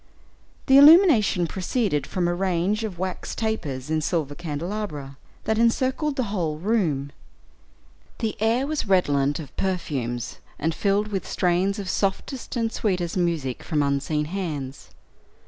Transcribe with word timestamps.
The 0.65 0.79
illumination 0.79 1.45
proceeded 1.45 2.07
from 2.07 2.27
a 2.27 2.33
range 2.33 2.83
of 2.83 2.97
wax 2.97 3.35
tapers 3.35 3.91
in 3.91 4.01
silver 4.01 4.33
candelabra, 4.33 5.15
that 5.43 5.59
encircled 5.59 6.15
the 6.15 6.33
whole 6.33 6.57
room. 6.57 7.11
The 8.17 8.35
air 8.41 8.65
was 8.65 8.87
redolent 8.87 9.37
of 9.39 9.55
perfumes, 9.57 10.39
and 10.57 10.73
filled 10.73 11.09
with 11.09 11.27
strains 11.29 11.77
of 11.77 11.87
softest 11.87 12.55
and 12.55 12.71
sweetest 12.71 13.15
music 13.15 13.61
from 13.61 13.83
unseen 13.83 14.25
hands. 14.25 14.89